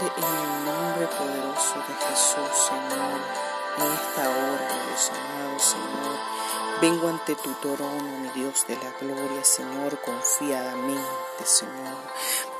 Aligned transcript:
En 0.00 0.06
el 0.06 0.64
nombre 0.64 1.06
poderoso 1.08 1.74
de 1.86 1.94
Jesús, 1.94 2.56
Señor, 2.56 3.20
en 3.76 3.92
esta 3.92 4.30
hora, 4.30 4.68
Dios 4.86 5.10
amado, 5.10 5.58
Señor, 5.58 6.16
vengo 6.80 7.08
ante 7.08 7.34
tu 7.34 7.52
trono, 7.54 8.18
mi 8.18 8.28
Dios 8.30 8.66
de 8.66 8.76
la 8.76 8.90
gloria, 9.00 9.44
Señor, 9.44 10.00
confiadamente, 10.00 11.00
Señor. 11.44 11.98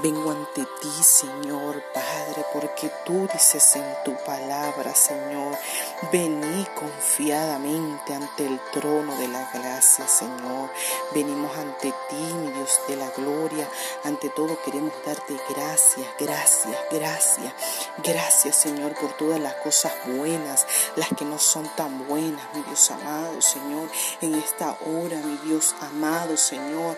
Vengo 0.00 0.30
ante 0.30 0.66
ti, 0.80 1.02
Señor, 1.02 1.82
Padre, 1.92 2.44
porque 2.52 2.90
tú 3.04 3.28
dices 3.32 3.76
en 3.76 3.84
tu 4.04 4.14
palabra, 4.24 4.94
Señor, 4.94 5.56
vení 6.12 6.66
confiadamente 6.74 8.14
ante 8.14 8.46
el 8.46 8.58
trono 8.72 9.14
de 9.16 9.28
la 9.28 9.50
gracia, 9.52 10.06
Señor. 10.08 10.70
Venimos 11.14 11.56
ante 11.56 11.92
ti, 12.08 12.16
mi 12.16 12.50
Dios 12.52 12.80
de 12.88 12.96
la 12.96 13.10
gloria. 13.10 13.68
Ante 14.04 14.30
todo 14.30 14.58
queremos 14.62 14.94
darte 15.04 15.38
gracias, 15.50 16.06
gracias, 16.18 16.76
gracias. 16.90 17.52
Gracias, 18.02 18.56
Señor, 18.56 18.94
por 18.94 19.12
todas 19.14 19.40
las 19.40 19.54
cosas 19.56 19.92
buenas, 20.06 20.66
las 20.96 21.08
que 21.10 21.24
no 21.24 21.38
son 21.38 21.68
tan 21.76 22.06
buenas, 22.06 22.42
mi 22.54 22.62
Dios 22.62 22.90
amado, 22.90 23.40
Señor. 23.42 23.88
En 24.20 24.34
esta 24.34 24.76
hora, 24.86 25.16
mi 25.18 25.36
Dios 25.48 25.74
amado, 25.80 26.36
Señor, 26.36 26.96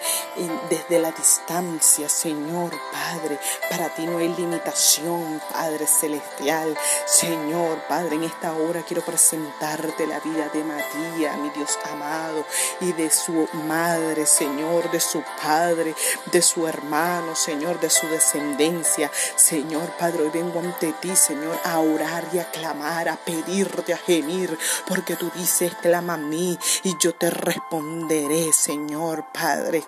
desde 0.68 0.98
la 0.98 1.12
distancia, 1.12 2.08
Señor, 2.08 2.72
Padre. 2.92 3.38
Para 3.70 3.94
ti 3.94 4.06
no 4.06 4.18
hay 4.18 4.28
limitación, 4.28 5.40
Padre 5.52 5.86
celestial. 5.86 6.76
Señor, 7.06 7.78
Padre, 7.88 8.16
en 8.16 8.24
esta 8.24 8.52
hora 8.54 8.82
quiero 8.82 9.04
presentarte 9.04 10.06
la 10.06 10.20
vida 10.20 10.48
de 10.48 10.64
Matías, 10.64 11.38
mi 11.38 11.50
Dios 11.50 11.78
amado, 11.90 12.44
y 12.80 12.92
de 12.92 13.10
su 13.10 13.48
madre, 13.52 14.26
Señor, 14.26 14.90
de 14.90 15.00
su 15.00 15.22
padre, 15.40 15.94
de 16.32 16.42
su 16.42 16.66
hermano, 16.66 17.36
Señor, 17.36 17.78
de 17.80 17.90
su 17.90 18.08
descendencia. 18.08 19.10
Señor, 19.36 19.90
Padre, 19.98 20.22
hoy 20.24 20.30
vengo 20.30 20.60
ante 20.60 20.92
ti, 20.94 21.14
Señor, 21.14 21.58
a 21.64 21.78
orar 21.78 22.28
y 22.32 22.38
a 22.38 22.50
clamar, 22.50 23.08
a 23.08 23.16
pedirte, 23.16 23.92
a 23.92 23.98
gemir, 23.98 24.58
porque 24.88 25.16
tú 25.16 25.30
dices, 25.34 25.72
clama 25.80 26.14
a 26.14 26.18
mí 26.18 26.58
y 26.82 26.96
yo 27.02 27.12
te 27.16 27.30
responderé, 27.30 28.52
Señor, 28.52 29.24
Padre 29.34 29.84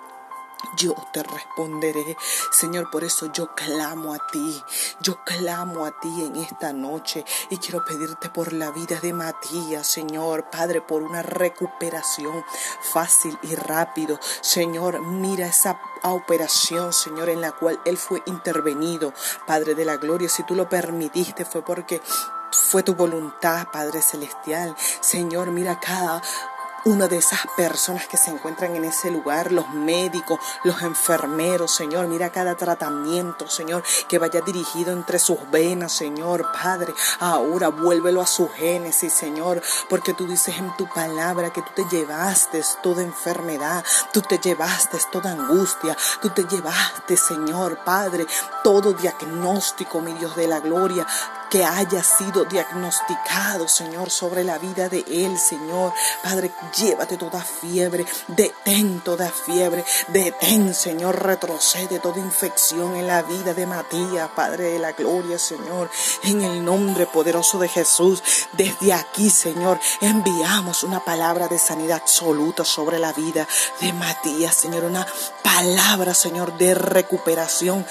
yo 0.77 0.95
te 1.13 1.23
responderé. 1.23 2.17
Señor, 2.51 2.91
por 2.91 3.05
eso 3.05 3.31
yo 3.33 3.55
clamo 3.55 4.15
a 4.15 4.19
ti. 4.33 4.63
Yo 5.01 5.23
clamo 5.25 5.85
a 5.85 6.01
ti 6.01 6.25
en 6.25 6.37
esta 6.37 6.73
noche 6.73 7.25
y 7.51 7.59
quiero 7.59 7.85
pedirte 7.85 8.31
por 8.31 8.53
la 8.53 8.71
vida 8.71 8.99
de 9.01 9.13
Matías, 9.13 9.87
Señor, 9.87 10.51
Padre, 10.51 10.81
por 10.81 11.03
una 11.03 11.23
recuperación 11.23 12.45
fácil 12.81 13.39
y 13.43 13.55
rápido. 13.55 14.19
Señor, 14.41 15.01
mira 15.03 15.47
esa 15.47 15.79
operación, 16.03 16.93
Señor, 16.93 17.29
en 17.29 17.41
la 17.41 17.53
cual 17.53 17.79
él 17.85 17.97
fue 17.97 18.23
intervenido, 18.27 19.13
Padre 19.47 19.75
de 19.75 19.85
la 19.85 19.99
gloria. 19.99 20.29
Si 20.29 20.43
tú 20.43 20.55
lo 20.55 20.69
permitiste 20.69 21.45
fue 21.45 21.63
porque 21.63 22.01
fue 22.51 22.83
tu 22.83 22.95
voluntad, 22.95 23.69
Padre 23.73 24.03
Celestial. 24.03 24.75
Señor, 25.01 25.51
mira 25.51 25.79
cada 25.79 26.23
una 26.85 27.09
de 27.09 27.17
esas 27.17 27.41
personas 27.57 28.07
que 28.07 28.17
se 28.17 28.31
encuentran 28.31 28.77
en 28.77 28.85
ese 28.85 29.11
lugar, 29.11 29.53
los 29.53 29.71
médicos, 29.71 30.39
los 30.65 30.83
enfermeros, 30.83 31.75
Señor. 31.75 32.09
Mira 32.09 32.31
cada 32.31 32.57
tratamiento, 32.57 33.49
Señor, 33.49 33.83
que 34.09 34.19
vaya 34.19 34.41
dirigido 34.43 34.93
entre 34.93 35.19
sus 35.19 35.51
venas, 35.51 35.93
Señor, 35.93 36.47
Padre. 36.53 36.95
Ahora 37.21 37.69
vuélvelo 37.69 38.21
a 38.21 38.27
su 38.27 38.49
génesis, 38.49 39.13
Señor, 39.13 39.63
porque 39.89 40.13
tú 40.13 40.27
dices 40.27 40.59
en 40.59 40.77
tu 40.77 40.87
palabra 40.89 41.53
que 41.53 41.63
tú 41.63 41.71
te 41.75 41.97
llevaste 41.97 42.63
toda 42.83 43.03
enfermedad, 43.03 43.85
tú 44.13 44.21
te 44.21 44.39
llevaste 44.39 44.99
toda 45.11 45.33
angustia, 45.33 45.97
tú 46.21 46.31
te 46.31 46.45
llevaste, 46.45 47.17
Señor, 47.17 47.79
Padre, 47.85 48.27
todo 48.63 48.93
diagnóstico, 48.93 50.01
mi 50.01 50.13
Dios 50.15 50.37
de 50.37 50.49
la 50.49 50.61
gloria, 50.61 51.07
que 51.51 51.65
haya 51.65 52.03
sido 52.03 52.45
diagnosticado, 52.45 53.69
Señor, 53.69 54.11
sobre 54.11 54.45
la 54.45 54.59
vida 54.59 54.89
de 54.89 55.05
él, 55.09 55.39
Señor. 55.39 55.93
Padre, 56.23 56.53
llévate 56.77 57.17
toda 57.17 57.43
fiebre, 57.43 58.07
detén 58.29 59.01
toda 59.01 59.31
fiebre, 59.31 59.85
detén, 60.09 60.75
Señor, 60.75 61.23
retrocede 61.23 61.99
toda 61.99 62.19
infección 62.19 62.97
en 62.97 63.07
la 63.07 63.23
vida 63.23 63.55
de 63.55 63.67
Matías, 63.67 64.31
Padre 64.35 64.73
de 64.73 64.79
la 64.79 64.93
gloria, 64.93 65.39
Señor, 65.39 65.91
en 66.23 66.43
el 66.43 66.65
nombre 66.65 67.07
poderoso 67.07 67.59
de 67.59 67.69
Jesús. 67.69 68.23
Desde 68.53 68.93
aquí, 68.93 69.31
Señor, 69.31 69.79
enviamos 70.01 70.83
una 70.83 71.01
palabra 71.05 71.49
de 71.49 71.59
sanidad 71.59 72.01
absoluta 72.03 72.65
sobre 72.65 72.99
la 72.99 73.13
vida 73.13 73.47
de 73.81 73.93
Matías, 73.93 74.55
Señor, 74.55 74.85
una 74.85 75.07
palabra, 75.43 76.15
Señor, 76.15 76.57
de 76.57 76.75
recuperación 76.75 77.87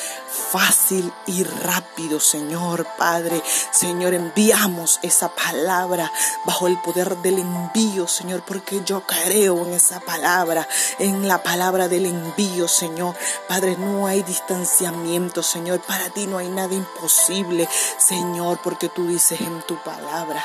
fácil 0.51 1.13
y 1.27 1.43
rápido, 1.43 2.19
Señor, 2.19 2.87
Padre. 2.97 3.41
Señor, 3.71 4.13
enviamos 4.13 4.99
esa 5.01 5.29
palabra 5.29 6.11
bajo 6.45 6.67
el 6.67 6.77
poder 6.81 7.17
del 7.17 7.39
envío, 7.39 8.07
Señor, 8.07 8.43
porque 8.45 8.81
yo 8.85 9.01
creo 9.01 9.65
en 9.65 9.73
esa 9.73 9.99
palabra, 9.99 10.67
en 10.99 11.27
la 11.27 11.43
palabra 11.43 11.87
del 11.87 12.05
envío, 12.05 12.67
Señor. 12.67 13.15
Padre, 13.47 13.77
no 13.77 14.07
hay 14.07 14.23
distanciamiento, 14.23 15.43
Señor. 15.43 15.81
Para 15.81 16.09
ti 16.09 16.27
no 16.27 16.37
hay 16.37 16.49
nada 16.49 16.73
imposible, 16.73 17.67
Señor, 17.97 18.59
porque 18.63 18.89
tú 18.89 19.07
dices 19.07 19.41
en 19.41 19.61
tu 19.63 19.81
palabra, 19.83 20.43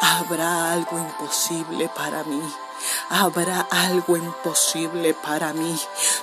habrá 0.00 0.72
algo 0.72 0.98
imposible 0.98 1.88
para 1.94 2.24
mí. 2.24 2.42
¿Habrá 3.10 3.60
algo 3.70 4.16
imposible 4.16 5.14
para 5.14 5.52
mí? 5.52 5.78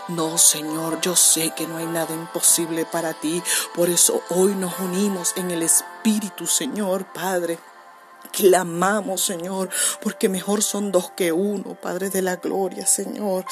No, 0.08 0.38
Señor, 0.38 1.02
yo 1.02 1.16
sé 1.16 1.52
que 1.56 1.68
no 1.68 1.78
hay 1.78 1.86
nada 1.86 2.14
imposible 2.14 2.86
para 2.86 3.14
ti. 3.14 3.42
Por 3.76 3.90
eso 3.90 4.22
hoy 4.30 4.56
nos 4.56 4.80
unimos 4.80 5.34
en 5.36 5.52
el 5.52 5.64
Espíritu, 5.64 6.48
Señor, 6.48 7.06
Padre. 7.14 7.60
Clamamos, 8.32 9.22
Señor, 9.22 9.70
porque 10.02 10.30
mejor 10.30 10.62
son 10.62 10.92
dos 10.92 11.12
que 11.12 11.32
uno, 11.32 11.76
Padre 11.76 12.10
de 12.10 12.22
la 12.22 12.36
gloria, 12.36 12.86
Señor. 12.86 13.46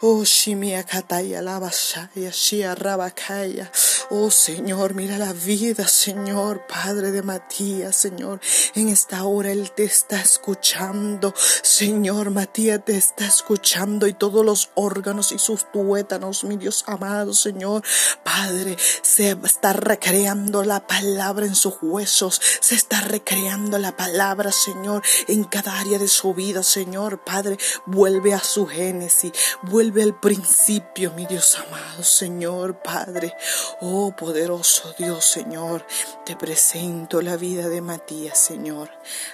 Oh, 0.00 0.24
Shimia 0.24 0.84
Kataya 0.84 1.40
Labashaya, 1.42 2.30
Shia 2.30 2.74
Rabakaya. 2.74 3.70
Oh 4.08 4.30
Señor, 4.30 4.94
mira 4.94 5.18
la 5.18 5.32
vida, 5.32 5.88
Señor, 5.88 6.64
Padre 6.68 7.10
de 7.10 7.22
Matías, 7.22 7.96
Señor. 7.96 8.40
En 8.76 8.88
esta 8.88 9.24
hora 9.24 9.50
Él 9.50 9.72
te 9.72 9.82
está 9.82 10.20
escuchando. 10.20 11.34
Señor, 11.36 12.30
Matías 12.30 12.84
te 12.84 12.96
está 12.96 13.26
escuchando 13.26 14.06
y 14.06 14.12
todos 14.12 14.44
los 14.44 14.70
órganos 14.76 15.32
y 15.32 15.40
sus 15.40 15.72
tuétanos, 15.72 16.44
mi 16.44 16.56
Dios 16.56 16.84
amado, 16.86 17.34
Señor. 17.34 17.82
Padre, 18.22 18.76
se 19.02 19.36
está 19.42 19.72
recreando 19.72 20.62
la 20.62 20.86
palabra 20.86 21.44
en 21.44 21.56
sus 21.56 21.74
huesos. 21.82 22.40
Se 22.60 22.76
está 22.76 23.00
recreando 23.00 23.76
la 23.78 23.96
palabra, 23.96 24.52
Señor, 24.52 25.02
en 25.26 25.42
cada 25.42 25.80
área 25.80 25.98
de 25.98 26.06
su 26.06 26.32
vida, 26.32 26.62
Señor. 26.62 27.24
Padre, 27.24 27.58
vuelve 27.86 28.34
a 28.34 28.40
su 28.40 28.68
génesis. 28.68 29.32
Vuelve 29.62 30.04
al 30.04 30.20
principio, 30.20 31.12
mi 31.14 31.26
Dios 31.26 31.56
amado, 31.56 32.04
Señor, 32.04 32.80
Padre. 32.82 33.34
Oh, 33.80 33.95
Oh 33.98 34.14
poderoso 34.14 34.94
Dios, 34.98 35.24
Señor, 35.24 35.86
te 36.26 36.36
presento 36.36 37.22
la 37.22 37.38
vida 37.38 37.70
de 37.70 37.80
Matías, 37.80 38.36
Señor. 38.36 38.90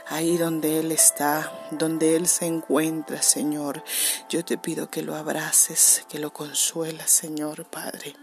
Ahí 0.06 0.36
donde 0.36 0.78
Él 0.78 0.92
está, 0.92 1.68
donde 1.72 2.14
Él 2.14 2.28
se 2.28 2.46
encuentra, 2.46 3.22
Señor. 3.22 3.82
Yo 4.28 4.44
te 4.44 4.58
pido 4.58 4.88
que 4.88 5.02
lo 5.02 5.16
abraces, 5.16 6.06
que 6.08 6.20
lo 6.20 6.32
consuelas, 6.32 7.10
Señor, 7.10 7.64
Padre. 7.64 8.14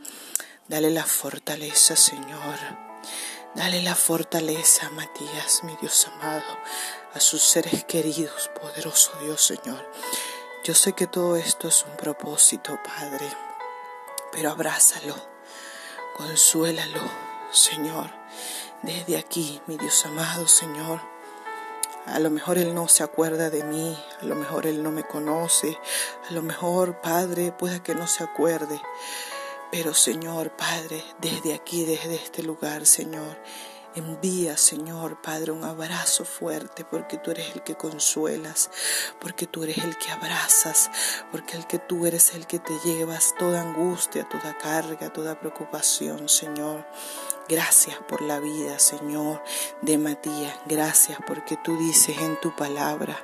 Dale 0.69 0.91
la 0.91 1.03
fortaleza, 1.03 1.97
Señor. 1.97 2.57
Dale 3.53 3.81
la 3.81 3.95
fortaleza 3.95 4.89
Matías, 4.91 5.65
mi 5.65 5.75
Dios 5.81 6.07
amado, 6.07 6.57
a 7.15 7.19
sus 7.19 7.43
seres 7.43 7.83
queridos, 7.83 8.49
poderoso 8.61 9.11
Dios, 9.21 9.43
Señor. 9.43 9.91
Yo 10.63 10.73
sé 10.73 10.93
que 10.93 11.05
todo 11.05 11.35
esto 11.35 11.67
es 11.67 11.83
un 11.83 11.97
propósito, 11.97 12.79
Padre, 12.81 13.27
pero 14.31 14.51
abrázalo 14.51 15.38
Consuélalo, 16.19 16.99
Señor, 17.49 18.09
desde 18.81 19.17
aquí, 19.17 19.61
mi 19.67 19.77
Dios 19.77 20.05
amado, 20.05 20.49
Señor. 20.49 20.99
A 22.07 22.19
lo 22.19 22.29
mejor 22.29 22.57
Él 22.57 22.75
no 22.75 22.89
se 22.89 23.03
acuerda 23.03 23.49
de 23.49 23.63
mí, 23.63 23.97
a 24.21 24.25
lo 24.25 24.35
mejor 24.35 24.67
Él 24.67 24.83
no 24.83 24.91
me 24.91 25.05
conoce, 25.05 25.79
a 26.29 26.33
lo 26.33 26.41
mejor, 26.41 26.99
Padre, 26.99 27.53
pueda 27.53 27.81
que 27.81 27.95
no 27.95 28.05
se 28.05 28.25
acuerde. 28.25 28.81
Pero, 29.71 29.93
Señor, 29.93 30.51
Padre, 30.51 31.01
desde 31.21 31.53
aquí, 31.53 31.85
desde 31.85 32.15
este 32.15 32.43
lugar, 32.43 32.85
Señor, 32.85 33.37
Envía, 33.95 34.55
Señor 34.55 35.19
Padre, 35.19 35.51
un 35.51 35.63
abrazo 35.63 36.23
fuerte 36.23 36.85
porque 36.85 37.17
tú 37.17 37.31
eres 37.31 37.55
el 37.55 37.63
que 37.63 37.75
consuelas, 37.75 38.69
porque 39.19 39.47
tú 39.47 39.63
eres 39.63 39.79
el 39.79 39.97
que 39.97 40.11
abrazas, 40.11 40.91
porque 41.31 41.57
el 41.57 41.65
que 41.65 41.79
tú 41.79 42.05
eres 42.05 42.35
el 42.35 42.45
que 42.45 42.59
te 42.59 42.73
llevas 42.85 43.33
toda 43.39 43.61
angustia, 43.61 44.29
toda 44.29 44.55
carga, 44.59 45.11
toda 45.11 45.39
preocupación, 45.39 46.29
Señor. 46.29 46.85
Gracias 47.47 47.97
por 48.07 48.21
la 48.21 48.39
vida, 48.39 48.77
Señor, 48.77 49.43
de 49.81 49.97
Matías. 49.97 50.55
Gracias 50.67 51.17
porque 51.25 51.57
tú 51.57 51.75
dices 51.79 52.15
en 52.19 52.39
tu 52.41 52.55
palabra 52.55 53.17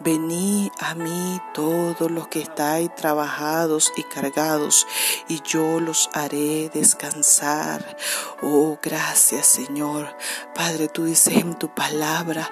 Vení 0.00 0.70
a 0.78 0.94
mí 0.94 1.40
todos 1.54 2.10
los 2.10 2.28
que 2.28 2.42
estáis 2.42 2.94
trabajados 2.94 3.92
y 3.96 4.02
cargados, 4.02 4.86
y 5.26 5.40
yo 5.42 5.80
los 5.80 6.10
haré 6.12 6.68
descansar. 6.68 7.96
Oh, 8.42 8.78
gracias 8.82 9.46
Señor. 9.46 10.14
Padre, 10.54 10.88
tú 10.88 11.04
dices 11.04 11.34
en 11.34 11.54
tu 11.54 11.74
palabra, 11.74 12.50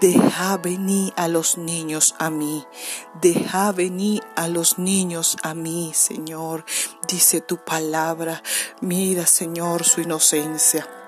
Deja 0.00 0.58
venir 0.58 1.14
a 1.16 1.28
los 1.28 1.56
niños 1.56 2.14
a 2.18 2.28
mí. 2.28 2.66
Deja 3.22 3.72
venir 3.72 4.22
a 4.36 4.48
los 4.48 4.78
niños 4.78 5.38
a 5.42 5.54
mí, 5.54 5.92
Señor. 5.94 6.64
Dice 7.08 7.40
tu 7.40 7.56
palabra. 7.64 8.42
Mira, 8.80 9.24
Señor, 9.26 9.84
su 9.84 10.02
inocencia. 10.02 11.03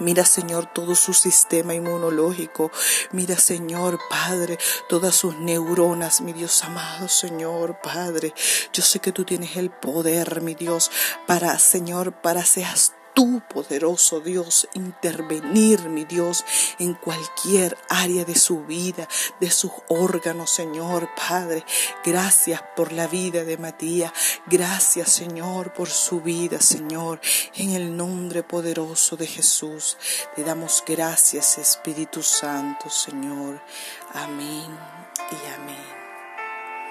Mira, 0.00 0.24
Señor, 0.24 0.66
todo 0.72 0.94
su 0.94 1.14
sistema 1.14 1.74
inmunológico. 1.74 2.70
Mira, 3.12 3.38
Señor, 3.38 3.98
Padre, 4.10 4.58
todas 4.88 5.14
sus 5.14 5.36
neuronas, 5.38 6.20
mi 6.20 6.32
Dios 6.32 6.64
amado, 6.64 7.08
Señor, 7.08 7.80
Padre. 7.80 8.34
Yo 8.72 8.82
sé 8.82 8.98
que 8.98 9.12
tú 9.12 9.24
tienes 9.24 9.56
el 9.56 9.70
poder, 9.70 10.40
mi 10.40 10.54
Dios, 10.54 10.90
para, 11.26 11.58
Señor, 11.58 12.12
para 12.20 12.44
seas 12.44 12.94
tú, 13.14 13.42
poderoso 13.48 14.20
Dios, 14.20 14.68
intervenir, 14.74 15.88
mi 15.88 16.04
Dios, 16.04 16.44
en 16.78 16.94
cualquier 16.94 17.76
área 17.88 18.24
de 18.24 18.34
su 18.34 18.64
vida, 18.64 19.08
de 19.40 19.50
sus 19.50 19.72
órganos, 19.88 20.50
Señor 20.50 21.08
Padre. 21.16 21.64
Gracias 22.04 22.62
por 22.76 22.92
la 22.92 23.06
vida 23.06 23.44
de 23.44 23.56
Matías. 23.56 24.12
Gracias, 24.46 25.10
Señor, 25.10 25.72
por 25.72 25.88
su 25.88 26.20
vida, 26.20 26.60
Señor. 26.60 27.20
En 27.54 27.70
el 27.70 27.96
nombre 27.96 28.42
poderoso 28.42 29.16
de 29.16 29.26
Jesús, 29.26 29.96
te 30.34 30.44
damos 30.44 30.82
gracias, 30.86 31.58
Espíritu 31.58 32.22
Santo, 32.22 32.90
Señor. 32.90 33.62
Amén 34.12 34.76
y 35.30 35.52
amén. 35.54 35.93